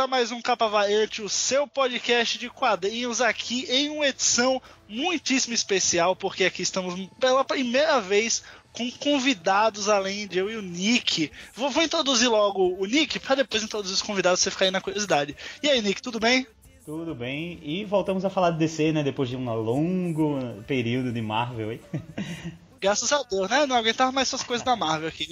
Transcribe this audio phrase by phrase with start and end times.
[0.00, 5.52] a mais um Capa Variante, o seu podcast de quadrinhos aqui em uma edição muitíssimo
[5.52, 8.42] especial, porque aqui estamos pela primeira vez
[8.72, 11.30] com convidados além de eu e o Nick.
[11.54, 14.80] Vou, vou introduzir logo o Nick para depois introduzir os convidados você ficar aí na
[14.80, 15.36] curiosidade.
[15.62, 16.46] E aí, Nick, tudo bem?
[16.86, 17.60] Tudo bem.
[17.62, 19.02] E voltamos a falar de DC, né?
[19.02, 21.80] Depois de um longo período de Marvel, hein?
[22.80, 23.66] Graças a Deus, né?
[23.66, 25.28] Não aguentava mais essas coisas da Marvel aqui.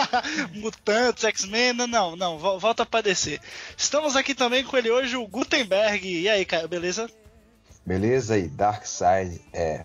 [0.58, 3.38] Mutantes, X-Men, não, não, volta pra descer.
[3.76, 6.08] Estamos aqui também com ele hoje, o Gutenberg.
[6.08, 7.10] E aí, cara, beleza?
[7.84, 9.84] Beleza, e Darkseid é.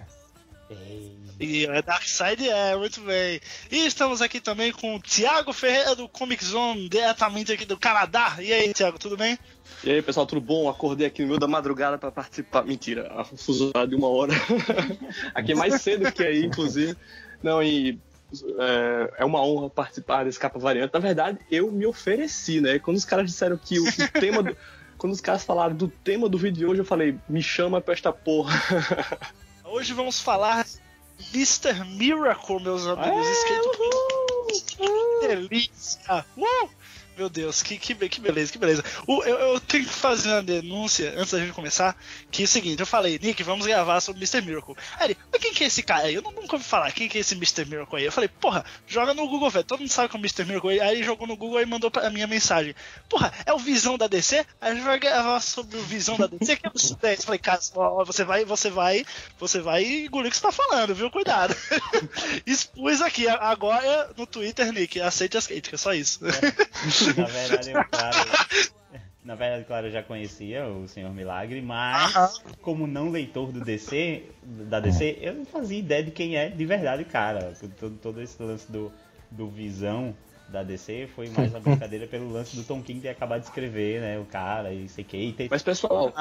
[1.40, 3.42] E é Darkseid é, muito bem.
[3.72, 8.36] E estamos aqui também com o Thiago Ferreira do Comic Zone, diretamente aqui do Canadá.
[8.40, 9.40] E aí, Thiago, tudo bem?
[9.84, 10.70] E aí, pessoal, tudo bom?
[10.70, 12.64] Acordei aqui no meio da madrugada para participar.
[12.64, 14.34] Mentira, a fuso de uma hora.
[15.34, 16.96] aqui é mais cedo que aí, inclusive.
[17.42, 18.00] Não, e
[18.60, 20.94] é, é, uma honra participar desse capa variante.
[20.94, 22.78] Na verdade, eu me ofereci, né?
[22.78, 24.44] Quando os caras disseram que o, o tema.
[24.44, 24.56] Do...
[24.96, 27.96] Quando os caras falaram do tema do vídeo de hoje, eu falei, me chama pra
[27.96, 28.54] esta porra.
[29.72, 30.68] Hoje vamos falar
[31.34, 31.86] Mr.
[31.86, 33.26] Miracle, meus amigos.
[33.26, 36.26] É, que delícia!
[36.36, 36.70] Uh!
[37.22, 38.84] Meu Deus, que, que, que beleza, que beleza.
[39.06, 41.96] O, eu, eu, tenho que fazer uma denúncia antes da gente começar.
[42.32, 44.42] Que é o seguinte, eu falei, Nick, vamos gravar sobre Mr.
[44.42, 44.76] Miracle.
[44.98, 46.16] Aí ele, mas quem que é esse cara aí?
[46.16, 47.64] Eu nunca ouvi falar, quem que é esse Mr.
[47.66, 48.06] Miracle aí?
[48.06, 49.64] Eu falei, porra, joga no Google, velho.
[49.64, 50.46] Todo mundo sabe que é o Mr.
[50.46, 50.82] Miracle.
[50.82, 52.74] Aí ele jogou no Google e mandou pra minha mensagem.
[53.08, 54.44] Porra, é o Visão da DC?
[54.60, 57.40] Aí a gente vai gravar sobre o Visão da DC, que é o Eu falei,
[57.40, 57.60] cara,
[58.04, 59.06] você vai, você vai,
[59.40, 61.12] você vai engolir o que você tá falando, viu?
[61.12, 61.56] Cuidado.
[62.48, 66.20] Expus aqui, agora no Twitter, Nick, aceite as críticas, só isso.
[66.26, 67.11] É.
[67.18, 68.18] Na verdade, eu, claro,
[69.24, 74.24] na verdade, claro, eu já conhecia o Senhor Milagre, mas como não leitor do DC,
[74.44, 77.54] da DC, eu não fazia ideia de quem é de verdade, cara.
[77.80, 78.92] Todo, todo esse lance do,
[79.30, 80.16] do Visão
[80.50, 84.02] da DC foi mais uma brincadeira pelo lance do Tom King ter acabado de escrever,
[84.02, 84.20] né?
[84.20, 85.34] O cara e sei que.
[85.34, 85.48] Ter...
[85.50, 86.12] Mas pessoal,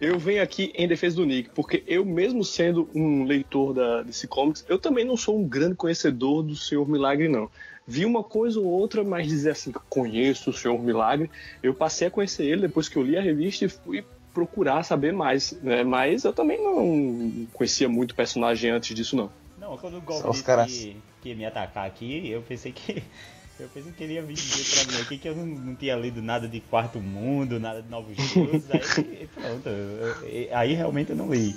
[0.00, 4.26] eu venho aqui em defesa do Nick, porque eu mesmo sendo um leitor da DC
[4.26, 7.48] Comics, eu também não sou um grande conhecedor do Senhor Milagre, não
[7.86, 11.30] vi uma coisa ou outra, mas dizer assim, conheço o Senhor Milagre,
[11.62, 15.12] eu passei a conhecer ele depois que eu li a revista e fui procurar saber
[15.12, 15.84] mais, né?
[15.84, 19.30] Mas eu também não conhecia muito o personagem antes disso, não.
[19.58, 20.72] Não, quando o Golpe caras...
[20.72, 23.02] que, que me atacar aqui, eu pensei que
[23.60, 25.94] eu pensei que ele ia vir dizer pra mim aqui que eu não, não, tinha
[25.94, 31.10] lido nada de Quarto Mundo, nada de Novos Deuses, aí pronto, eu, eu, aí realmente
[31.10, 31.54] eu não li.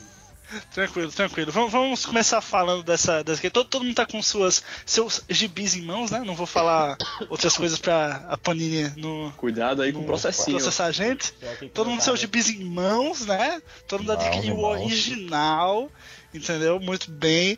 [0.74, 1.52] Tranquilo, tranquilo.
[1.52, 3.24] Vamos, vamos começar falando dessa.
[3.24, 6.20] dessa todo, todo mundo tá com suas, seus gibis em mãos, né?
[6.20, 6.98] Não vou falar
[7.30, 9.32] outras coisas pra a Panini no.
[9.38, 10.58] Cuidado aí com o processinho.
[10.58, 11.34] Processar a gente.
[11.74, 13.62] Todo mundo com seus gibis em mãos, né?
[13.88, 15.92] Todo mundo adquiriu o original.
[16.34, 16.80] Entendeu?
[16.82, 17.56] Muito bem.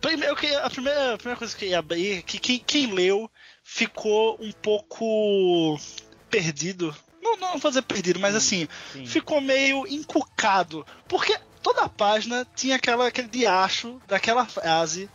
[0.00, 3.30] Primeiro, a, primeira, a primeira coisa que eu ia abrir é que quem, quem leu
[3.62, 5.80] ficou um pouco
[6.28, 9.06] perdido não, não vou dizer perdido, mas assim, sim.
[9.06, 10.86] ficou meio encucado.
[11.06, 15.08] Porque toda a página tinha aquela, aquele diacho daquela frase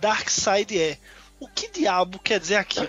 [0.00, 0.98] Dark Side é.
[1.38, 2.88] O que diabo quer dizer aquilo?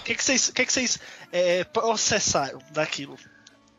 [0.00, 0.98] O que, que vocês, que que vocês
[1.32, 3.16] é, processaram daquilo?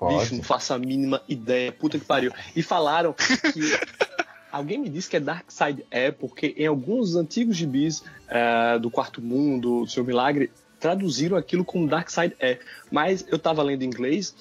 [0.02, 1.72] Bicho, não faço a mínima ideia.
[1.72, 2.32] Puta que pariu.
[2.56, 3.24] E falaram que.
[4.52, 8.90] Alguém me disse que é Dark Side é, porque em alguns antigos gibis é, do
[8.90, 12.58] Quarto Mundo, do Seu Milagre, traduziram aquilo como Dark Side é.
[12.90, 14.34] Mas eu tava lendo em inglês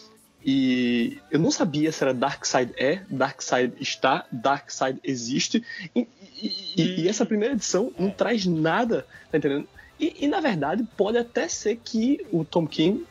[0.51, 5.63] e eu não sabia se era Dark Side é, Dark Side está, Dark Side existe.
[5.95, 6.09] E,
[6.75, 9.69] e, e essa primeira edição não traz nada, tá entendendo?
[10.01, 13.05] E, e, na verdade pode até ser que o Tom King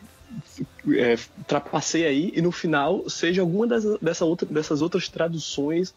[0.98, 1.16] é,
[1.46, 5.94] trapaceie aí e no final seja alguma das, dessa outra, dessas outras traduções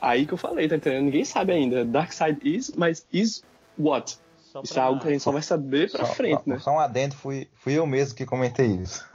[0.00, 1.04] aí que eu falei, tá entendendo?
[1.04, 1.84] Ninguém sabe ainda.
[1.84, 3.44] Dark Side is, mas is
[3.78, 4.18] what?
[4.50, 4.62] Pra...
[4.62, 6.58] Isso é algo que a gente só vai saber pra só, frente, só, né?
[6.58, 9.08] Só um adendo, fui, fui eu mesmo que comentei isso.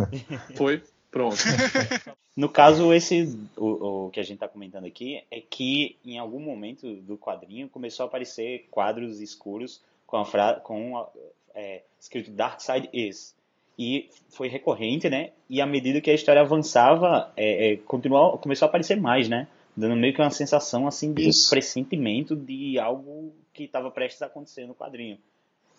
[0.56, 0.82] Foi?
[1.14, 1.38] Pronto.
[2.36, 6.40] no caso, esse o, o, que a gente está comentando aqui é que em algum
[6.40, 11.06] momento do quadrinho começou a aparecer quadros escuros com a fra com
[11.54, 13.36] é, escrito Dark Side Is.
[13.78, 15.30] E foi recorrente, né?
[15.48, 19.48] E à medida que a história avançava, é, é, continuou, começou a aparecer mais, né?
[19.78, 21.50] Dando meio que uma sensação assim de Isso.
[21.52, 25.20] pressentimento de algo que estava prestes a acontecer no quadrinho.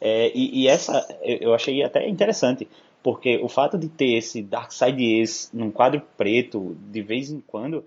[0.00, 2.68] É, e, e, essa eu achei até interessante,
[3.04, 7.84] porque o fato de ter esse Darkseid Ace num quadro preto de vez em quando,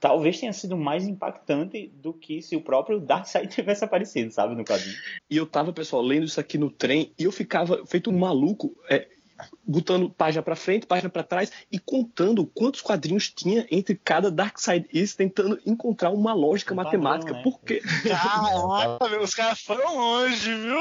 [0.00, 4.64] talvez tenha sido mais impactante do que se o próprio Darkseid tivesse aparecido, sabe, no
[4.64, 4.96] quadrinho.
[5.30, 8.76] E eu tava, pessoal, lendo isso aqui no trem e eu ficava feito um maluco.
[8.90, 9.06] É,
[9.64, 14.58] botando página para frente, página para trás e contando quantos quadrinhos tinha entre cada Dark
[14.58, 17.32] Side East, tentando encontrar uma lógica um matemática.
[17.32, 17.58] Padrão, né?
[17.58, 17.80] Porque.
[18.08, 20.80] Caraca, os caras foram longe, viu?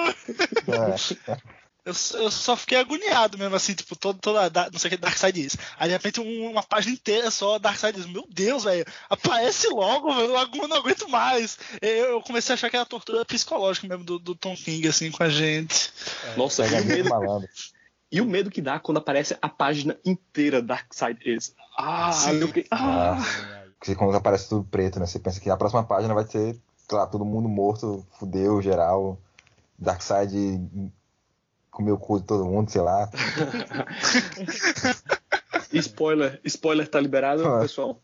[0.73, 1.56] É.
[1.87, 5.17] eu, eu só fiquei agoniado mesmo, assim, tipo, todo, toda, não sei o que Dark
[5.17, 5.57] Side diz.
[5.79, 9.69] Aí de repente um, uma página inteira só Dark Side diz, meu Deus, velho, aparece
[9.69, 11.57] logo, velho, eu não aguento mais.
[11.81, 15.09] Eu, eu, comecei a achar que era tortura psicológica mesmo do, do Tom King, assim,
[15.09, 15.91] com a gente.
[16.35, 17.09] Nossa, e o, medo,
[18.11, 21.55] e o medo que dá quando aparece a página inteira Dark Side is.
[21.77, 22.65] Ah, meu que.
[22.69, 23.17] Ah.
[23.79, 25.05] Porque quando aparece tudo preto, né?
[25.05, 29.17] Você pensa que a próxima página vai ser, claro, todo mundo morto, fudeu, geral.
[29.79, 30.91] Darkseid
[31.77, 33.07] comeu o cu de todo mundo, sei lá.
[35.71, 37.61] spoiler, spoiler tá liberado, ah.
[37.61, 38.01] pessoal?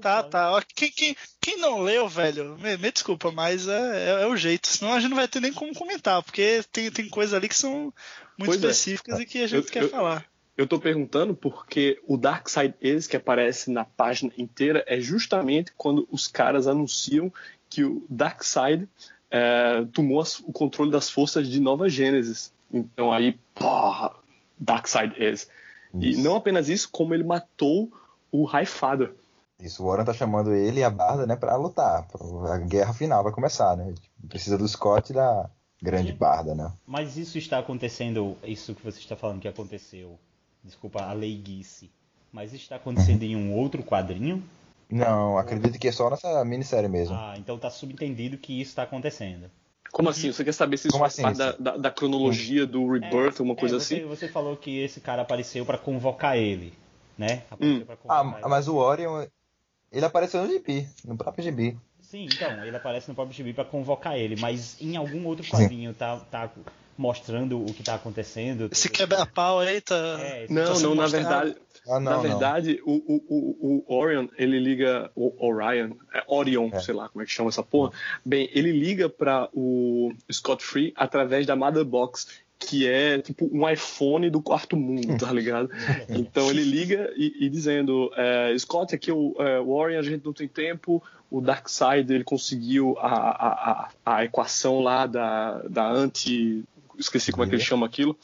[0.00, 0.64] Tá, tá.
[0.74, 4.66] Quem, quem, quem não leu, velho, me, me desculpa, mas é, é, é, o jeito.
[4.66, 7.54] Senão a gente não vai ter nem como comentar, porque tem, tem coisas ali que
[7.54, 7.94] são
[8.36, 8.66] muito pois é.
[8.66, 9.22] específicas é.
[9.22, 10.26] e que a gente eu, quer eu, falar.
[10.56, 15.70] Eu tô perguntando porque o Dark Side Is que aparece na página inteira é justamente
[15.76, 17.32] quando os caras anunciam
[17.70, 18.88] que o Dark Side
[19.30, 22.52] é, tomou o controle das forças de Nova Gênesis.
[22.72, 24.12] Então aí, porra,
[24.58, 25.48] Darkseid is.
[25.94, 27.90] E não apenas isso, como ele matou
[28.30, 29.14] o High Father.
[29.58, 32.06] Isso, o Warren tá chamando ele e a Barda, né, pra lutar.
[32.52, 33.94] A guerra final vai começar, né?
[34.28, 35.48] Precisa do Scott e da
[35.80, 36.18] grande Sim.
[36.18, 36.70] Barda, né?
[36.86, 40.18] Mas isso está acontecendo, isso que você está falando que aconteceu,
[40.62, 41.90] desculpa, a leiguice.
[42.30, 44.42] Mas isso está acontecendo em um outro quadrinho?
[44.90, 47.16] Não, acredito que é só nessa minissérie mesmo.
[47.16, 49.50] Ah, então tá subentendido que isso tá acontecendo.
[49.96, 50.30] Como assim?
[50.30, 53.42] Você quer saber se isso faz assim, parte da, da, da, cronologia do Rebirth, é,
[53.42, 54.04] uma coisa é, você, assim?
[54.04, 56.74] Você falou que esse cara apareceu para convocar ele,
[57.16, 57.44] né?
[57.58, 57.80] Hum.
[57.80, 58.46] Convocar ah, ele.
[58.46, 59.24] mas o Orion,
[59.90, 61.78] ele apareceu no GB, no próprio GB.
[61.98, 65.94] Sim, então, ele aparece no próprio GB para convocar ele, mas em algum outro quadrinho
[65.94, 66.50] tá, tá
[66.96, 68.68] mostrando o que tá acontecendo.
[68.70, 69.94] Esse quebra-pau aí tá.
[70.20, 71.56] É, não, tá não, na verdade.
[71.88, 75.10] Ah, não, na verdade, o, o, o, Orion, ele liga.
[75.14, 76.80] O Orion, é Orion, é.
[76.80, 77.92] sei lá como é que chama essa porra.
[78.24, 82.26] Bem, ele liga para o Scott Free através da Mother Box,
[82.58, 85.70] que é tipo um iPhone do quarto mundo, tá ligado?
[86.08, 90.24] então ele liga e, e dizendo: é, Scott, aqui o, é, o Orion, a gente
[90.24, 91.00] não tem tempo.
[91.30, 96.64] O Darkseid ele conseguiu a, a, a, a equação lá da, da anti.
[96.98, 98.16] Esqueci como é que ele chama aquilo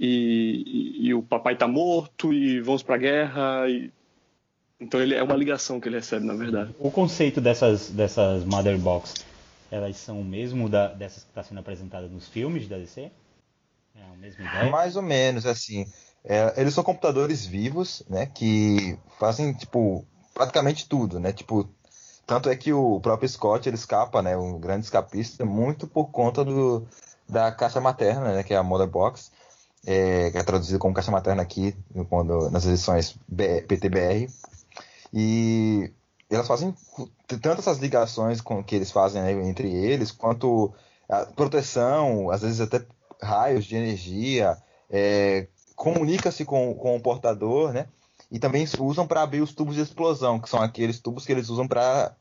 [0.00, 3.68] e, e, e o papai está morto e vamos para a guerra.
[3.68, 3.92] E...
[4.80, 6.74] Então ele é uma ligação que ele recebe, na verdade.
[6.78, 9.14] O conceito dessas, dessas Mother Box,
[9.70, 13.10] elas são o mesmo da, dessas que está sendo apresentadas nos filmes da DC?
[13.94, 14.70] É a mesma ideia?
[14.70, 15.86] Mais ou menos, assim.
[16.24, 18.24] É, eles são computadores vivos, né?
[18.24, 21.30] Que fazem, tipo, praticamente tudo, né?
[21.30, 21.68] Tipo,
[22.26, 24.34] tanto é que o próprio Scott ele escapa, né?
[24.34, 26.86] Um grande escapista, muito por conta do,
[27.30, 28.42] da caixa materna, né?
[28.42, 29.30] Que é a Mother Box
[29.86, 31.74] é, que é traduzido como caixa materna aqui
[32.08, 33.16] quando, nas edições
[33.66, 34.28] PTBR.
[35.12, 35.92] E
[36.28, 36.74] elas fazem
[37.26, 40.72] tanto essas ligações com que eles fazem né, entre eles, quanto
[41.08, 42.84] a proteção, às vezes até
[43.20, 44.56] raios de energia,
[44.88, 47.86] é, comunica-se com, com o portador, né?
[48.30, 51.48] E também usam para abrir os tubos de explosão, que são aqueles tubos que eles
[51.48, 52.14] usam para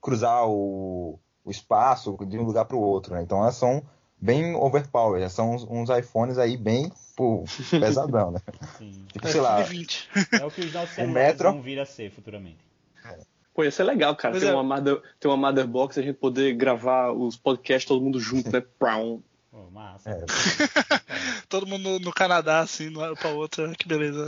[0.00, 3.14] cruzar o, o espaço de um lugar para o outro.
[3.14, 3.22] Né?
[3.22, 3.82] Então elas são
[4.20, 5.30] bem overpowered.
[5.32, 8.40] São uns, uns iPhones aí bem pô, pesadão, né?
[8.78, 9.04] Sim.
[9.12, 9.60] Tipo, sei lá.
[9.60, 11.50] É o que os nossos metro...
[11.50, 12.68] vão vir a ser futuramente.
[13.52, 14.38] Pô, ia ser legal, cara.
[14.38, 14.52] ter, é.
[14.52, 18.50] uma mother, ter uma Motherbox e a gente poder gravar os podcasts todo mundo junto,
[18.52, 18.62] né?
[19.50, 20.10] Oh, massa.
[20.10, 20.24] É.
[21.48, 23.72] todo mundo no, no Canadá, assim, de uma pra outra.
[23.76, 24.24] Que beleza.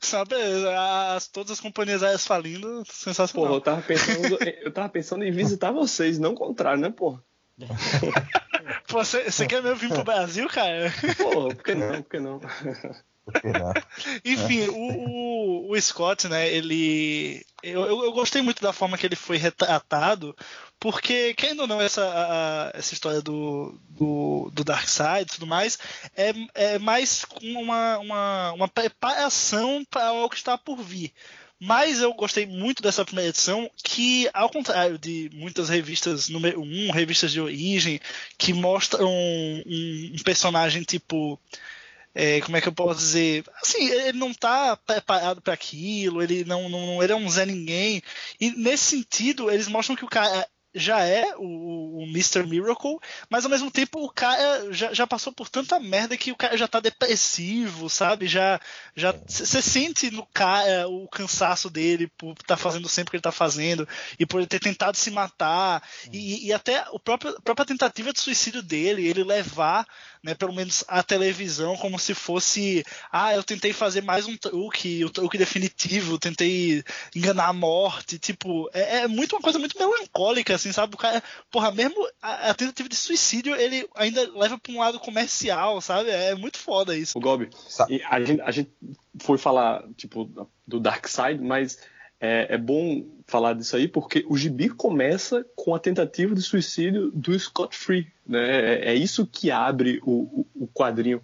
[0.00, 0.72] Só beleza.
[1.14, 3.48] As, todas as companhias aéreas falindo, sensacional.
[3.48, 7.22] Porra, eu tava pensando, eu tava pensando em visitar vocês, não o contrário, né, porra?
[8.88, 10.92] Você, você quer mesmo vir pro Brasil, cara?
[11.16, 12.02] Pô, por que não?
[12.02, 12.40] Por que não?
[14.24, 17.44] Enfim, o, o, o, Scott, né, ele.
[17.62, 20.34] Eu, eu gostei muito da forma que ele foi retratado,
[20.78, 25.78] porque, querendo ou não, essa, a, essa história do, do, do Darkseid e tudo mais
[26.16, 31.12] é, é mais uma, uma, uma preparação para o que está por vir.
[31.60, 36.92] Mas eu gostei muito dessa primeira edição, que, ao contrário de muitas revistas número 1,
[36.92, 38.00] revistas de origem,
[38.36, 41.38] que mostram um, um personagem tipo.
[42.14, 43.44] É, como é que eu posso dizer?
[43.62, 48.02] Assim, ele não está preparado para aquilo, ele não, não, ele é um Zé Ninguém.
[48.40, 52.44] E nesse sentido, eles mostram que o cara já é o, o Mr.
[52.46, 52.98] Miracle,
[53.28, 56.56] mas ao mesmo tempo o cara já, já, passou por tanta merda que o cara
[56.56, 58.26] já tá depressivo, sabe?
[58.26, 58.60] Já
[58.94, 63.16] já você sente no cara o cansaço dele por estar tá fazendo sempre o que
[63.16, 65.82] ele tá fazendo e por ele ter tentado se matar
[66.12, 69.86] e, e, até o próprio, a própria tentativa de suicídio dele, ele levar
[70.22, 75.04] né, pelo menos a televisão como se fosse, ah, eu tentei fazer mais um truque,
[75.04, 76.82] o truque definitivo, tentei
[77.14, 80.94] enganar a morte, tipo, é, é muito uma coisa muito melancólica, assim, assim, sabe?
[80.94, 85.00] O cara, porra, mesmo a, a tentativa de suicídio, ele ainda leva pra um lado
[85.00, 86.10] comercial, sabe?
[86.10, 87.18] É muito foda isso.
[87.18, 87.48] O Gobi,
[88.08, 88.70] a gente, a gente
[89.20, 90.30] foi falar, tipo,
[90.66, 91.78] do Dark Side, mas
[92.20, 97.10] é, é, bom falar disso aí porque o gibi começa com a tentativa de suicídio
[97.12, 98.08] do Scott Free.
[98.26, 98.40] Né?
[98.40, 101.22] É, é isso que abre o, o, o quadrinho.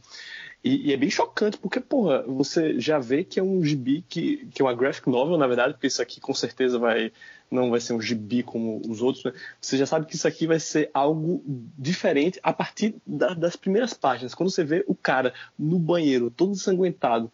[0.65, 4.47] E, e, é bem chocante, porque, porra, você já vê que é um gibi que,
[4.47, 7.13] que é uma graphic novel, na verdade, porque isso aqui com certeza vai
[7.51, 9.33] não vai ser um gibi como os outros, né?
[9.61, 11.43] Você já sabe que isso aqui vai ser algo
[11.79, 14.35] diferente a partir da, das primeiras páginas.
[14.35, 17.31] Quando você vê o cara no banheiro, todo ensanguentado,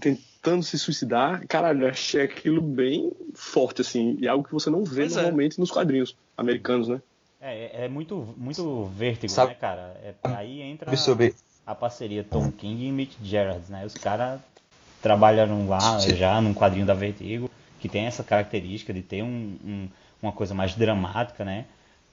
[0.00, 4.84] tentando se suicidar, caralho, eu achei aquilo bem forte, assim, e algo que você não
[4.84, 5.22] vê pois é.
[5.22, 5.60] normalmente é.
[5.60, 7.02] nos quadrinhos americanos, né?
[7.40, 9.50] É, é muito, muito vértigo, Sabe?
[9.50, 10.00] né, cara?
[10.04, 10.92] É, aí entra a,
[11.66, 13.84] a parceria Tom King e Mitch Gerards, né?
[13.84, 14.40] Os caras
[15.00, 17.50] trabalharam lá já num quadrinho da Vertigo,
[17.80, 19.88] que tem essa característica de ter um, um,
[20.22, 21.66] uma coisa mais dramática, né?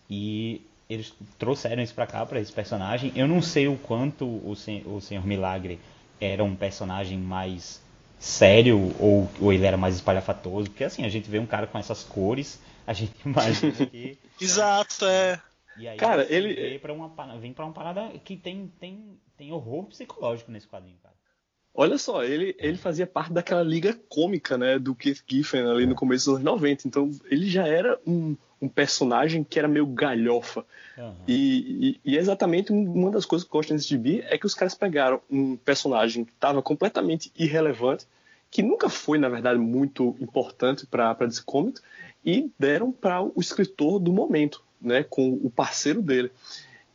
[0.10, 3.12] E eles trouxeram isso pra cá, pra esse personagem.
[3.16, 5.80] Eu não sei o quanto o, sen o Senhor Milagre
[6.20, 7.82] era um personagem mais
[8.20, 11.77] sério ou, ou ele era mais espalhafatoso, porque assim, a gente vê um cara com
[11.77, 14.18] essas cores, a gente imagina que.
[14.39, 15.39] Exato, é.
[15.77, 19.51] E aí cara, ele vem para uma vem para uma parada que tem, tem, tem
[19.51, 21.15] horror psicológico nesse quadrinho, cara.
[21.79, 25.94] Olha só, ele, ele fazia parte daquela liga cômica, né, do Keith Giffen ali no
[25.94, 26.88] começo dos anos 90.
[26.88, 30.65] Então, ele já era um, um personagem que era meio galhofa.
[30.98, 31.13] Uhum.
[31.27, 34.48] E, e, e, é exatamente uma das coisas que eu gosto nesse gibi é que
[34.48, 38.08] os caras pegaram um personagem que estava completamente irrelevante,
[38.50, 41.84] que nunca foi, na verdade, muito importante para DC Comics,
[42.25, 46.32] e deram para o escritor do momento, né, com o parceiro dele.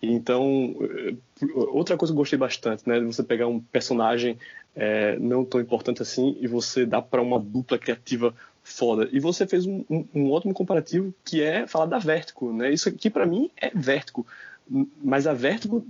[0.02, 1.14] Então, eh,
[1.54, 4.36] outra coisa que eu gostei bastante, né, de você pegar um personagem
[4.74, 9.08] é, não tão importante assim e você dá para uma dupla criativa foda.
[9.12, 12.72] E você fez um, um, um, ótimo comparativo que é falar da Vertigo, né?
[12.72, 14.26] Isso aqui para mim é Vertigo,
[15.02, 15.84] mas a Vertigo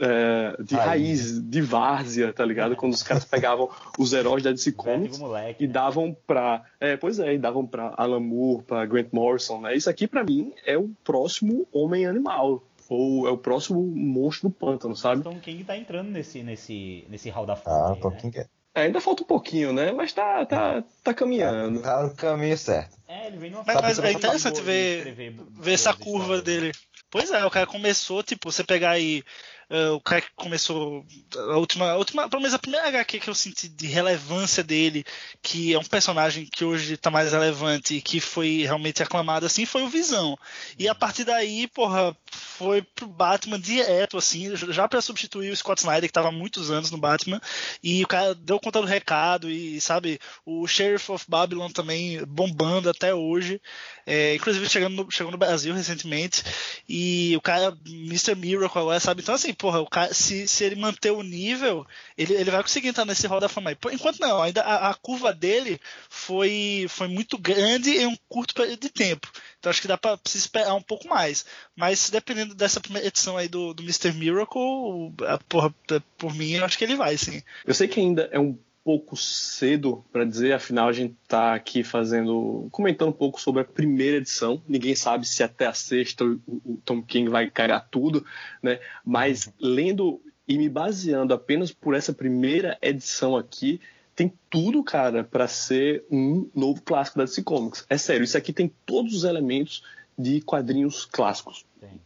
[0.00, 0.86] é, de Aí.
[0.86, 2.76] raiz, de várzea, tá ligado?
[2.76, 5.72] Quando os caras pegavam os heróis da DC Comics moleque, e né?
[5.72, 9.74] davam pra, é, pois é, e davam para Alan Moore, para Grant Morrison, né?
[9.74, 14.54] Isso aqui para mim é o próximo Homem Animal, ou é o próximo monstro do
[14.54, 15.22] pântano, sabe?
[15.22, 17.92] Tom King tá entrando nesse, nesse, nesse hall da fama.
[17.92, 18.16] Ah, Tom né?
[18.16, 18.46] King é.
[18.74, 19.92] É, ainda falta um pouquinho, né?
[19.92, 21.80] Mas tá, tá, tá caminhando.
[21.80, 22.96] Tá no caminho certo.
[23.08, 26.72] É, ele vem numa Mas, mas é interessante ver, ver essa curva dele.
[27.10, 29.24] Pois é, o cara começou, tipo, você pegar aí
[29.70, 31.04] Uh, o cara que começou
[31.36, 35.04] a última, a última, pelo menos a primeira HQ que eu senti de relevância dele,
[35.42, 39.66] que é um personagem que hoje está mais relevante e que foi realmente aclamado assim,
[39.66, 40.38] foi o Visão.
[40.78, 45.80] E a partir daí, porra, foi pro Batman direto, assim, já para substituir o Scott
[45.80, 47.40] Snyder, que estava há muitos anos no Batman,
[47.82, 52.88] e o cara deu conta do recado, e sabe, o Sheriff of Babylon também bombando
[52.88, 53.60] até hoje,
[54.06, 56.42] é, inclusive chegando no, chegou no Brasil recentemente,
[56.88, 58.34] e o cara, Mr.
[58.34, 61.84] Miracle sabe, então assim, porra, o cara, se, se ele manter o nível,
[62.16, 63.72] ele, ele vai conseguir entrar nesse Hall da Fama.
[63.72, 68.80] Enquanto não, ainda a, a, curva dele foi, foi muito grande em um curto período
[68.80, 69.30] de tempo.
[69.58, 71.44] Então acho que dá para se esperar um pouco mais.
[71.76, 74.12] Mas dependendo dessa primeira edição aí do, do Mr.
[74.12, 75.74] Miracle, a, porra,
[76.16, 77.42] por mim, eu acho que ele vai, sim.
[77.66, 78.56] Eu sei que ainda é um
[78.88, 83.64] pouco cedo para dizer, afinal a gente está aqui fazendo, comentando um pouco sobre a
[83.66, 84.62] primeira edição.
[84.66, 88.24] Ninguém sabe se até a sexta o, o Tom King vai cagar tudo,
[88.62, 88.80] né?
[89.04, 93.78] Mas lendo e me baseando apenas por essa primeira edição aqui,
[94.16, 97.84] tem tudo, cara, para ser um novo clássico da DC Comics.
[97.90, 99.84] É sério, isso aqui tem todos os elementos
[100.18, 101.66] de quadrinhos clássicos.
[101.78, 102.00] Tem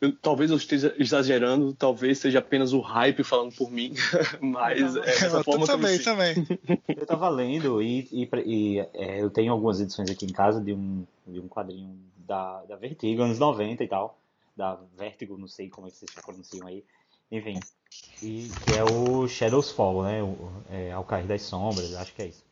[0.00, 3.92] eu, talvez eu esteja exagerando, talvez seja apenas o hype falando por mim,
[4.40, 6.46] mas é dessa forma também, que eu também.
[6.88, 10.72] Eu tava lendo e, e, e é, eu tenho algumas edições aqui em casa de
[10.72, 14.18] um, de um quadrinho da, da Vertigo, anos 90 e tal,
[14.56, 16.84] da Vertigo, não sei como é que vocês pronunciam aí,
[17.30, 17.60] enfim,
[18.22, 22.22] e que é o Shadows Fall, né, o, é, Ao Cair das Sombras, acho que
[22.22, 22.44] é isso.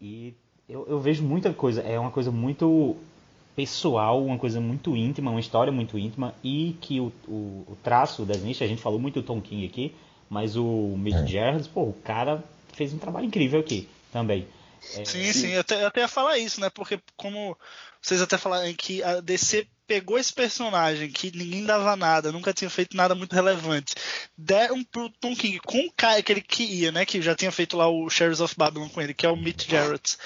[0.00, 0.34] E
[0.68, 2.96] eu, eu vejo muita coisa, é uma coisa muito
[3.54, 8.24] pessoal, uma coisa muito íntima, uma história muito íntima e que o, o, o traço
[8.24, 9.94] das nichas, a gente falou muito do Tom King aqui,
[10.28, 11.26] mas o Mitch é.
[11.26, 12.42] Gerards, pô, o cara
[12.72, 14.46] fez um trabalho incrível aqui também.
[14.96, 16.68] É, sim, sim, eu até, eu até ia falar isso, né?
[16.70, 17.56] Porque como
[18.00, 22.70] vocês até falaram que a DC pegou esse personagem que ninguém dava nada, nunca tinha
[22.70, 23.94] feito nada muito relevante,
[24.36, 27.04] deram pro Tom King com o cara que ele queria, né?
[27.04, 29.68] Que já tinha feito lá o Sheriff of Babylon com ele, que é o Mitch
[29.68, 30.16] Jarrett.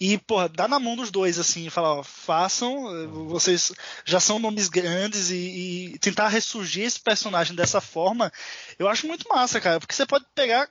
[0.00, 3.72] E, porra, dá na mão dos dois, assim, e falar, ó, façam, vocês
[4.04, 8.32] já são nomes grandes e, e tentar ressurgir esse personagem dessa forma,
[8.78, 10.68] eu acho muito massa, cara, porque você pode pegar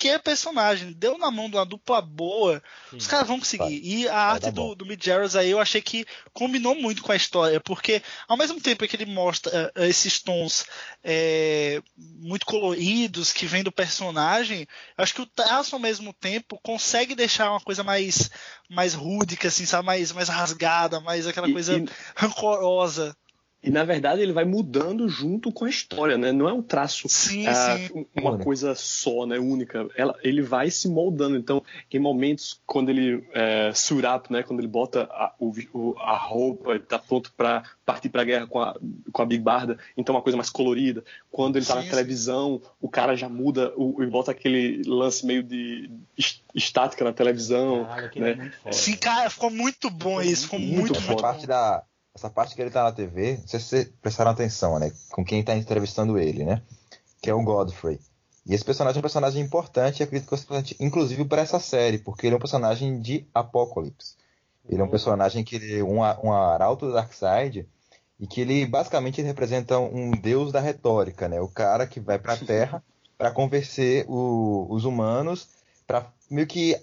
[0.00, 0.92] qualquer personagem.
[0.92, 2.96] Deu na mão de uma dupla boa, Sim.
[2.96, 3.80] os caras vão conseguir.
[3.84, 5.06] E a arte do, do Mid
[5.38, 9.04] aí eu achei que combinou muito com a história, porque ao mesmo tempo que ele
[9.04, 10.64] mostra uh, esses tons
[11.04, 14.66] é, muito coloridos que vem do personagem,
[14.96, 18.30] acho que o traço ao mesmo tempo consegue deixar uma coisa mais
[18.68, 19.84] mais rúdica, assim, sabe?
[19.84, 21.84] Mais, mais rasgada, mais aquela e, coisa e...
[22.14, 23.14] rancorosa.
[23.62, 26.32] E na verdade ele vai mudando junto com a história, né?
[26.32, 28.06] Não é um traço, sim, ah, sim.
[28.16, 29.38] uma coisa só, né?
[29.38, 29.86] Única.
[29.94, 31.36] Ela, ele vai se moldando.
[31.36, 31.62] Então,
[31.92, 34.42] em momentos quando ele é, surap, né?
[34.42, 38.46] Quando ele bota a, o, a roupa, ele tá pronto para partir para a guerra
[38.46, 38.74] com a,
[39.12, 41.04] com a Big Barda, então uma coisa mais colorida.
[41.30, 45.26] Quando ele tá sim, na televisão, o cara já muda o, e bota aquele lance
[45.26, 45.90] meio de
[46.54, 47.86] estática na televisão.
[48.16, 48.52] né?
[48.64, 50.44] É sim, cara, ficou muito bom isso.
[50.44, 51.16] Ficou muito, muito, muito bom.
[51.16, 51.82] parte da
[52.20, 54.92] essa parte que ele tá na TV, não sei se vocês prestaram atenção, né?
[55.10, 56.62] Com quem tá entrevistando ele, né?
[57.22, 57.98] Que é o Godfrey.
[58.46, 61.98] E esse personagem é um personagem importante, acredito que é importante, inclusive para essa série,
[61.98, 64.16] porque ele é um personagem de Apocalipse.
[64.68, 64.90] Ele é um uhum.
[64.90, 67.66] personagem que ele é um, um arauto do Darkseid
[68.18, 71.40] e que ele basicamente ele representa um deus da retórica, né?
[71.40, 72.84] O cara que vai para a Terra
[73.16, 75.48] para convencer o, os humanos,
[75.86, 76.76] para meio que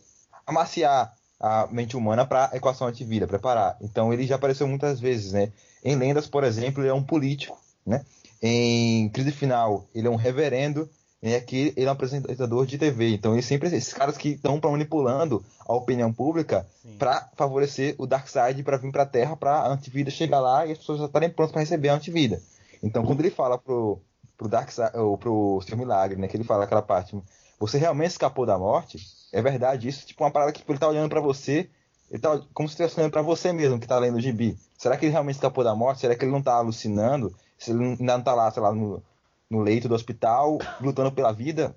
[0.47, 3.77] amaciar a mente humana para a equação antivida, preparar.
[3.81, 5.51] Então ele já apareceu muitas vezes, né?
[5.83, 8.03] Em lendas, por exemplo, ele é um político, né?
[8.41, 10.89] Em crise final, ele é um reverendo,
[11.21, 13.09] e aqui ele é um apresentador de TV.
[13.13, 16.67] Então ele sempre esses caras que estão manipulando a opinião pública
[16.97, 20.71] para favorecer o Darkseid para vir para a Terra para a antivida chegar lá e
[20.71, 22.41] as pessoas já estarem prontas para receber a antivida.
[22.81, 23.99] Então quando ele fala pro
[24.37, 27.19] pro Darkseid ou pro Seu Milagre, né, que ele fala aquela parte,
[27.59, 28.99] você realmente escapou da morte?
[29.31, 30.05] É verdade isso?
[30.05, 31.69] Tipo, uma parada que tipo, ele tá olhando para você,
[32.09, 34.57] ele tá como se estivesse olhando para você mesmo que tá lendo o gibi.
[34.77, 36.01] Será que ele realmente escapou da morte?
[36.01, 37.35] Será que ele não tá alucinando?
[37.57, 39.03] Se ele ainda não tá lá, sei lá, no,
[39.49, 41.75] no leito do hospital, lutando pela vida?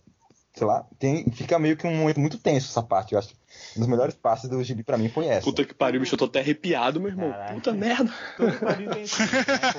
[0.52, 3.34] Sei lá, tem, fica meio que um momento muito tenso essa parte, eu acho.
[3.76, 5.44] Um dos melhores passes do gibi pra mim foi essa.
[5.44, 7.30] Puta que pariu, bicho, eu tô até arrepiado, meu irmão.
[7.30, 7.54] Caraca.
[7.54, 8.12] Puta merda.
[8.36, 9.04] Puta que pariu né?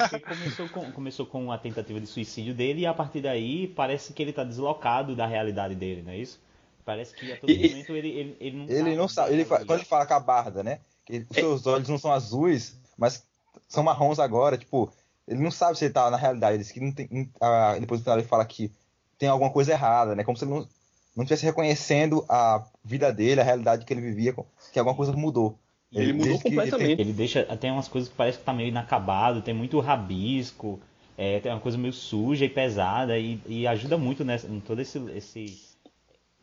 [0.10, 4.14] Porque começou com, começou com a tentativa de suicídio dele e a partir daí parece
[4.14, 6.40] que ele tá deslocado da realidade dele, não é isso?
[6.86, 9.34] Parece que a todo e, momento ele, ele, ele não Ele não sabe.
[9.34, 10.80] Ele quando ele fala com a barda, né?
[11.06, 13.24] Que os seus olhos não são azuis, mas
[13.68, 14.58] são marrons agora.
[14.58, 14.92] Tipo,
[15.28, 16.58] ele não sabe se ele tá na realidade.
[16.58, 18.72] Ele, que não tem, ah, depois ele fala que
[19.18, 20.24] tem alguma coisa errada, né?
[20.24, 20.68] Como se ele não,
[21.16, 24.34] não estivesse reconhecendo a vida dele, a realidade que ele vivia,
[24.72, 25.58] que alguma coisa mudou.
[25.92, 26.94] Ele, ele mudou completamente.
[26.94, 30.80] Ele, ele, deixa até umas coisas que parece que tá meio inacabado, tem muito rabisco,
[31.18, 34.82] é, tem uma coisa meio suja e pesada e, e ajuda muito nessa, em todo
[34.82, 35.71] esse, esse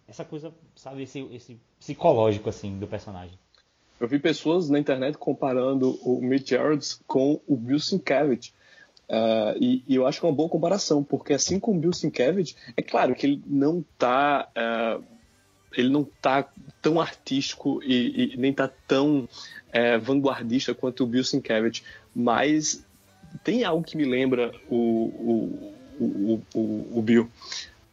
[0.08, 3.38] essa coisa, sabe, esse, esse psicológico assim do personagem.
[4.00, 8.54] Eu vi pessoas na internet comparando o Mitch Gerards com o Bill Sienkiewicz.
[9.08, 11.92] Uh, e, e, eu acho que é uma boa comparação, porque assim como o Bill
[11.92, 15.02] Sienkiewicz, é claro que ele não está uh,
[15.76, 16.48] ele não tá
[16.80, 21.82] tão artístico e, e nem está tão uh, vanguardista quanto o Bill Sienkiewicz,
[22.14, 22.86] mas
[23.44, 27.30] tem algo que me lembra o, o, o, o, o Bill.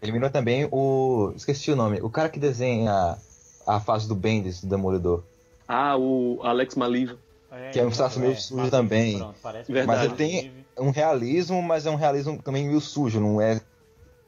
[0.05, 1.33] Eliminou também o.
[1.35, 1.99] Esqueci o nome.
[2.01, 3.17] O cara que desenha
[3.65, 5.23] a fase do Bendis do Demolidor.
[5.67, 7.17] Ah, o Alex Maliv.
[7.51, 9.17] É, que é um traço meio é, sujo também.
[9.17, 9.39] Pronto,
[9.87, 13.61] mas ele tem um realismo, mas é um realismo também meio sujo, não é.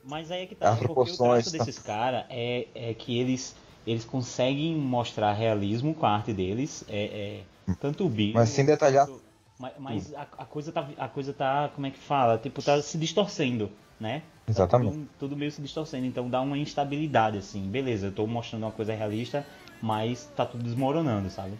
[0.03, 0.71] Mas aí é que tá.
[0.71, 1.47] As proporções.
[1.47, 1.57] O tá...
[1.57, 6.83] desses caras é, é que eles, eles conseguem mostrar realismo com a arte deles.
[6.87, 8.33] É, é tanto o Bill.
[8.33, 9.07] Mas sem detalhar.
[9.59, 11.69] mas, mas a, a, coisa tá, a coisa tá.
[11.75, 12.37] Como é que fala?
[12.37, 14.21] Tipo, tá se distorcendo né?
[14.47, 14.91] Exatamente.
[14.91, 17.67] Tá tudo, tudo, meio se distorcendo, então dá uma instabilidade, assim.
[17.69, 19.45] Beleza, eu tô mostrando uma coisa realista,
[19.81, 21.53] mas tá tudo desmoronando, sabe?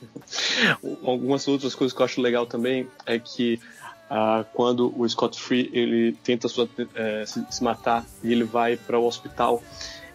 [1.04, 3.60] Algumas outras coisas que eu acho legal também é que
[4.08, 8.76] ah, quando o Scott Free ele tenta sua, é, se, se, matar e ele vai
[8.76, 9.62] para o hospital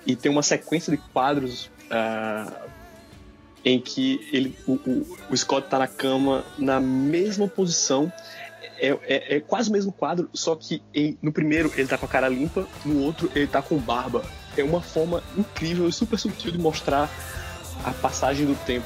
[0.06, 2.68] e tem uma sequência de quadros ah,
[3.66, 8.12] em que ele, o, o, o Scott está na cama na mesma posição
[8.82, 12.06] é, é, é, quase o mesmo quadro, só que em, no primeiro ele tá com
[12.06, 14.24] a cara limpa, no outro ele tá com barba.
[14.58, 17.10] É uma forma incrível e super sutil de mostrar
[17.86, 18.86] a passagem do tempo.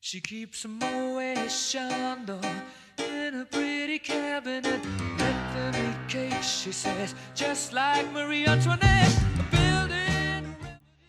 [0.00, 0.78] She keeps in
[3.34, 4.73] a pretty cabinet.
[6.64, 9.12] She says, just like Marie Antoinette.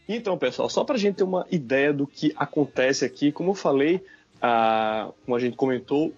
[0.07, 3.55] Então, pessoal, só para a gente ter uma ideia do que acontece aqui, como eu
[3.55, 4.03] falei,
[4.41, 6.13] ah, como a gente comentou,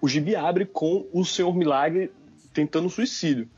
[0.00, 2.12] o gibi abre com o Senhor Milagre
[2.52, 3.48] tentando suicídio.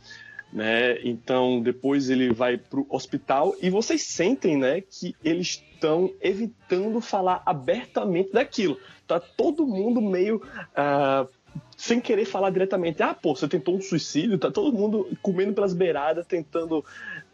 [0.53, 0.99] né?
[1.05, 7.43] Então depois ele vai pro hospital e vocês sentem, né, que eles estão evitando falar
[7.45, 8.79] abertamente daquilo.
[9.07, 11.29] Tá todo mundo meio uh,
[11.77, 13.03] sem querer falar diretamente.
[13.03, 16.83] Ah, pô, você tentou um suicídio, tá todo mundo comendo pelas beiradas, tentando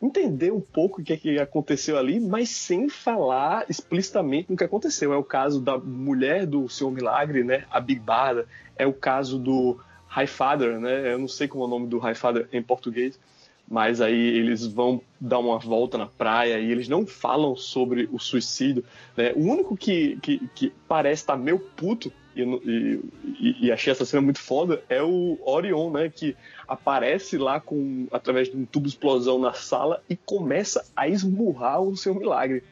[0.02, 4.64] entender um pouco o que, é que aconteceu ali, mas sem falar explicitamente no que
[4.64, 5.12] aconteceu.
[5.12, 7.64] É o caso da mulher do Senhor Milagre, né?
[7.70, 8.46] A Big Barda.
[8.76, 9.78] É o caso do
[10.08, 11.12] Highfather, né?
[11.12, 13.20] Eu não sei como é o nome do Highfather em português,
[13.68, 18.18] mas aí eles vão dar uma volta na praia e eles não falam sobre o
[18.18, 18.84] suicídio.
[19.16, 19.32] Né?
[19.36, 23.00] O único que, que, que parece estar meio puto e,
[23.40, 26.08] e, e, achei essa cena muito foda é o Orion, né?
[26.08, 31.80] Que aparece lá com através de um tubo explosão na sala e começa a esmurrar
[31.82, 32.62] o seu milagre.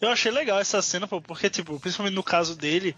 [0.00, 2.96] Eu achei legal essa cena, pô, porque, tipo, principalmente no caso dele,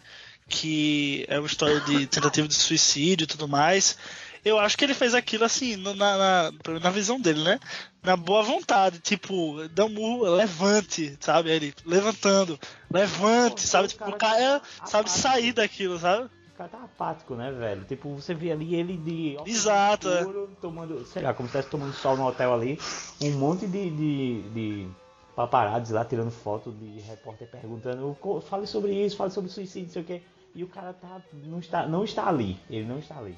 [0.48, 3.98] que é uma história de tentativa de suicídio e tudo mais.
[4.44, 7.58] Eu acho que ele fez aquilo assim, na, na, na visão dele, né?
[8.02, 11.50] Na boa vontade, tipo, dá um murro, levante, sabe?
[11.50, 12.58] Ele levantando,
[12.90, 13.88] levante, Pô, sabe?
[13.88, 16.24] Tipo, o cara tá sabe sair daquilo, sabe?
[16.54, 17.84] O cara tá apático, né, velho?
[17.84, 19.36] Tipo, você vê ali ele de.
[19.46, 20.08] Exato.
[20.08, 20.24] É.
[20.60, 22.78] Tomando, sei lá, como se estivesse tomando sol no hotel ali.
[23.20, 24.88] Um monte de, de, de
[25.36, 28.16] paparazzi lá tirando foto de repórter perguntando:
[28.48, 30.22] fale sobre isso, fale sobre suicídio, não sei o quê
[30.58, 32.58] e o cara tá, não, está, não está ali.
[32.68, 33.36] Ele não está ali.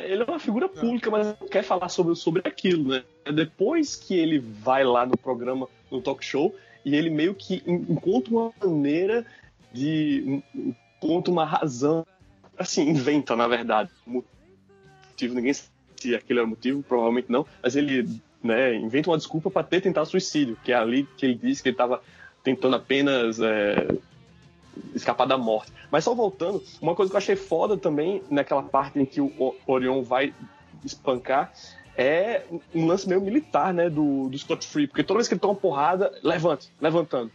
[0.00, 3.04] Ele é uma figura pública, mas não quer falar sobre, sobre aquilo, né?
[3.32, 8.32] Depois que ele vai lá no programa, no talk show, e ele meio que encontra
[8.32, 9.24] uma maneira
[9.72, 10.42] de.
[11.00, 12.06] encontra uma razão.
[12.58, 15.34] Assim, inventa, na verdade, motivo.
[15.34, 19.50] Ninguém sabe se aquele era o motivo, provavelmente não, mas ele né, inventa uma desculpa
[19.50, 22.02] para ter tentado suicídio, que é ali que ele disse que ele estava
[22.42, 23.86] tentando apenas é,
[24.94, 25.72] escapar da morte.
[25.90, 29.54] Mas só voltando, uma coisa que eu achei foda também naquela parte em que o
[29.66, 30.34] Orion vai
[30.84, 31.52] espancar
[31.96, 32.42] é
[32.74, 35.52] um lance meio militar, né, do, do Scott Free, porque toda vez que ele toma
[35.54, 37.30] uma porrada, levante, levantando.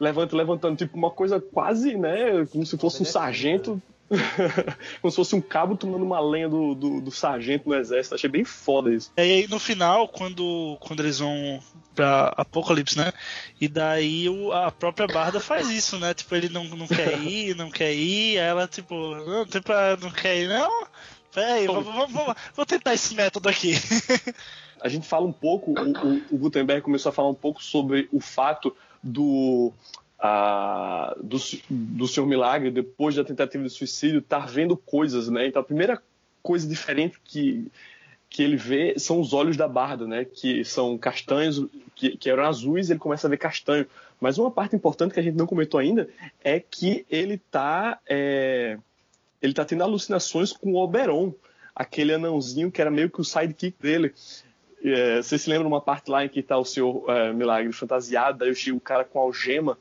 [0.00, 3.80] Levanta, levantando, tipo uma coisa quase, né, como se fosse um sargento
[5.00, 8.14] Como se fosse um cabo tomando uma lenha do, do, do, sargento no exército.
[8.14, 9.12] Achei bem foda isso.
[9.16, 11.60] E aí no final, quando, quando eles vão
[11.94, 13.12] pra Apocalipse, né?
[13.60, 16.12] E daí o, a própria Barda faz isso, né?
[16.12, 18.38] Tipo, ele não, não quer ir, não quer ir.
[18.38, 20.86] Aí ela, tipo, não, tipo, não quer ir, não.
[21.32, 23.74] Peraí, vou, vou, vou, vou tentar esse método aqui.
[24.82, 28.20] a gente fala um pouco, o, o, Gutenberg começou a falar um pouco sobre o
[28.20, 29.72] fato do
[31.22, 35.46] do, do Milagre, depois da tentativa de suicídio, estar tá vendo coisas, né?
[35.46, 36.00] Então a primeira
[36.42, 37.70] coisa diferente que,
[38.28, 40.24] que ele vê são os olhos da Barda, né?
[40.24, 43.86] Que são castanhos, que, que eram azuis, ele começa a ver castanho.
[44.20, 46.08] Mas uma parte importante que a gente não comentou ainda
[46.44, 48.76] é que ele está é,
[49.40, 51.32] ele tá tendo alucinações com o Oberon,
[51.74, 54.12] aquele anãozinho que era meio que o sidekick dele.
[54.82, 58.38] É, você se lembra uma parte lá em que está o Senhor é, Milagre fantasiado,
[58.38, 59.78] daí o cara com algema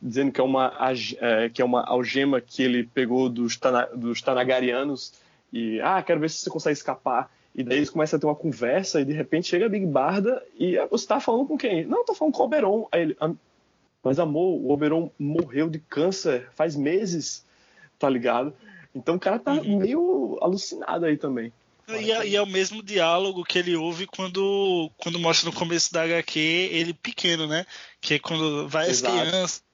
[0.00, 0.72] dizendo que é uma,
[1.20, 5.12] é, que é uma algema que ele pegou dos, tana, dos Tanagarianos
[5.52, 7.30] e, ah, quero ver se você consegue escapar.
[7.54, 10.42] E daí eles começam a ter uma conversa e de repente chega a Big Barda
[10.58, 11.84] e ah, você tá falando com quem?
[11.84, 12.88] Não, tô falando com o Oberon.
[12.92, 13.32] Aí ele, ah,
[14.02, 17.44] mas amor, o Oberon morreu de câncer faz meses,
[17.98, 18.54] tá ligado?
[18.94, 21.52] Então o cara tá meio alucinado aí também.
[21.88, 25.92] E é, e é, o mesmo diálogo que ele ouve quando, quando mostra no começo
[25.92, 27.66] da HQ ele pequeno, né?
[28.00, 29.12] Que é quando vai Exato.
[29.12, 29.69] as crianças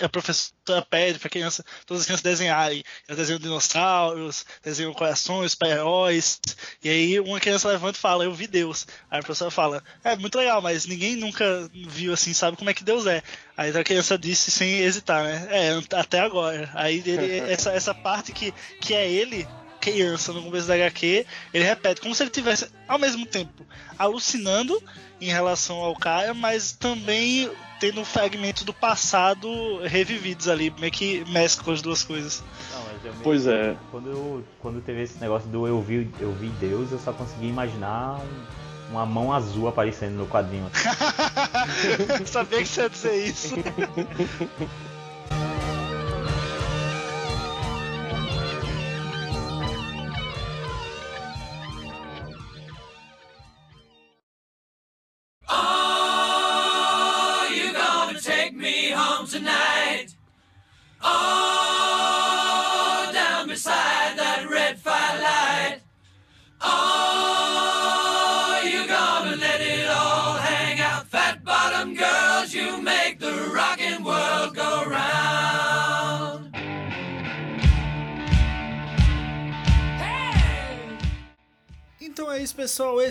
[0.00, 2.82] a professora pede para criança, todas as crianças desenharem.
[3.06, 6.40] Elas desenham dinossauros, desenham corações, super-heróis.
[6.82, 8.86] E aí uma criança levanta e fala, eu vi Deus.
[9.10, 12.74] Aí a professora fala, é muito legal, mas ninguém nunca viu assim, sabe como é
[12.74, 13.22] que Deus é.
[13.56, 15.48] Aí a criança disse sem hesitar, né?
[15.50, 16.70] É, até agora.
[16.74, 19.46] Aí ele, essa, essa parte que, que é ele
[19.80, 23.64] criança no começo da HQ, ele repete como se ele tivesse ao mesmo tempo
[23.98, 24.80] alucinando
[25.20, 31.72] em relação ao cara, mas também tendo fragmentos do passado revividos ali, meio que mescla
[31.72, 32.42] as duas coisas.
[32.72, 33.76] Não, pois é.
[33.90, 37.46] Quando, eu, quando teve esse negócio do eu vi, eu vi Deus, eu só consegui
[37.48, 40.70] imaginar um, uma mão azul aparecendo no quadrinho.
[42.26, 43.54] Sabia que você ia dizer isso.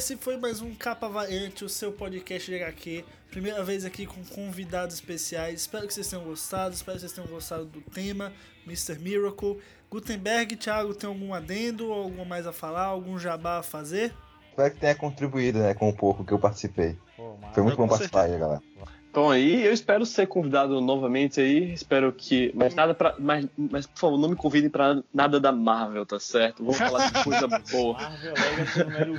[0.10, 3.06] Esse foi mais um Capa Variante, o seu podcast de HQ.
[3.30, 5.62] Primeira vez aqui com convidados especiais.
[5.62, 6.74] Espero que vocês tenham gostado.
[6.74, 8.34] Espero que vocês tenham gostado do tema,
[8.66, 8.98] Mr.
[8.98, 9.60] Miracle.
[9.88, 14.12] Gutenberg, Thiago, tem algum adendo, alguma mais a falar, algum jabá a fazer?
[14.50, 16.98] Espero que tenha contribuído, né, com o pouco que eu participei.
[17.16, 18.64] Pô, mas- Foi muito bom participar aí, galera.
[19.10, 21.74] Então aí, eu espero ser convidado novamente aí.
[21.74, 22.52] Espero que.
[22.54, 23.16] Mas nada pra.
[23.18, 26.64] Mas, mas por favor, não me convidem pra nada da Marvel, tá certo?
[26.64, 27.94] Vamos falar de coisa boa.
[27.94, 29.18] Marvel Legacy número 1.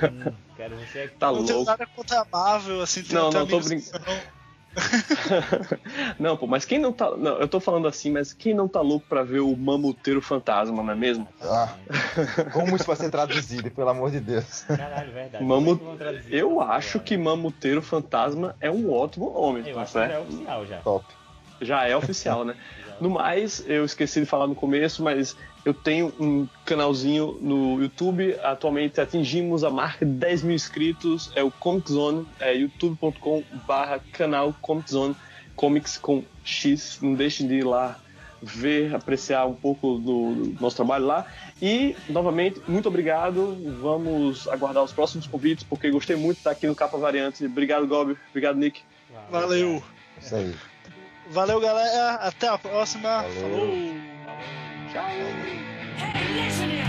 [0.55, 1.15] Quero você aqui.
[1.17, 1.71] Tá não tenho louco.
[1.71, 4.05] nada contra a Marvel, assim, tem Não, não, tô que brincando.
[6.19, 7.15] não, pô, mas quem não tá.
[7.17, 10.81] Não, eu tô falando assim, mas quem não tá louco pra ver o Mamuteiro Fantasma,
[10.81, 11.27] não é mesmo?
[11.41, 11.75] Ah,
[12.53, 14.63] como isso vai ser traduzido, pelo amor de Deus?
[14.63, 15.43] Caralho, verdade.
[15.43, 15.79] Mamu-
[16.29, 20.05] é Eu acho que Mamuteiro Fantasma é um ótimo nome, Eu tá acho que já
[20.05, 20.23] é certo?
[20.27, 20.77] oficial já.
[20.81, 21.13] Top.
[21.61, 22.55] Já é oficial, né?
[22.99, 28.35] No mais, eu esqueci de falar no começo, mas eu tenho um canalzinho no YouTube.
[28.43, 31.31] Atualmente atingimos a marca de 10 mil inscritos.
[31.35, 35.15] É o Comic Zone, é youtube.com/barra canal Comic Zone,
[35.55, 36.99] comics com X.
[37.01, 37.99] Não deixem de ir lá
[38.41, 41.25] ver, apreciar um pouco do, do nosso trabalho lá.
[41.61, 43.55] E, novamente, muito obrigado.
[43.79, 47.45] Vamos aguardar os próximos convites, porque gostei muito de estar aqui no Capa Variante.
[47.45, 48.17] Obrigado, Gobi.
[48.29, 48.81] Obrigado, Nick.
[49.29, 49.83] Valeu.
[50.19, 50.55] Isso aí.
[51.29, 52.15] Valeu, galera.
[52.15, 53.21] Até a próxima.
[53.21, 53.41] Valeu.
[53.41, 54.00] Falou.
[54.93, 56.80] Hey, listen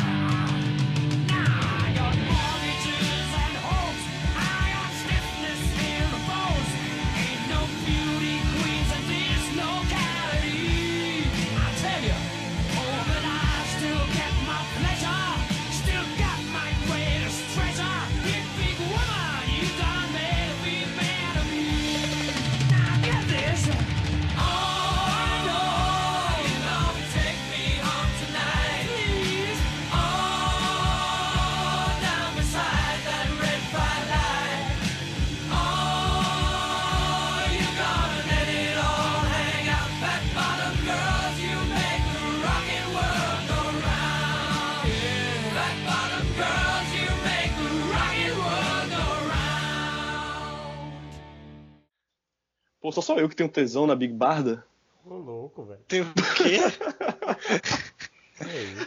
[53.13, 54.65] só sou eu que tenho tesão na Big Barda?
[55.05, 55.81] Ô, louco, velho.
[55.89, 56.59] Tem o quê?
[58.41, 58.87] É isso.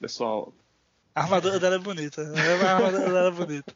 [0.00, 0.52] Pessoal,
[1.14, 2.22] A armadura dela é bonita.
[2.22, 3.74] A armadura dela é bonita.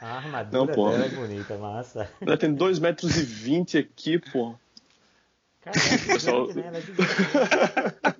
[0.00, 0.90] A armadura Não, pô.
[0.90, 2.10] dela é bonita, massa.
[2.20, 4.54] ela tem 2,20 metros e 20 aqui, pô.
[5.60, 6.64] Caralho, que Pessoal- né?
[6.66, 7.08] Ela é gigante.